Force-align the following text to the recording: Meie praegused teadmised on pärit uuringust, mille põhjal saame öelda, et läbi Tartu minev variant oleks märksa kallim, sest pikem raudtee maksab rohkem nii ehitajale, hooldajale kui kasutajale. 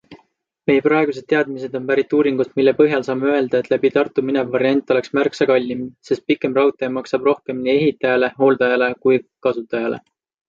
Meie 0.69 0.83
praegused 0.83 1.25
teadmised 1.33 1.75
on 1.79 1.83
pärit 1.89 2.15
uuringust, 2.19 2.55
mille 2.61 2.73
põhjal 2.79 3.05
saame 3.09 3.29
öelda, 3.33 3.59
et 3.63 3.69
läbi 3.73 3.91
Tartu 3.97 4.23
minev 4.29 4.49
variant 4.55 4.93
oleks 4.95 5.13
märksa 5.19 5.47
kallim, 5.51 5.83
sest 6.09 6.25
pikem 6.31 6.57
raudtee 6.61 6.89
maksab 6.99 7.29
rohkem 7.29 7.59
nii 7.67 7.75
ehitajale, 7.83 8.31
hooldajale 8.41 8.89
kui 9.05 9.21
kasutajale. 9.49 10.03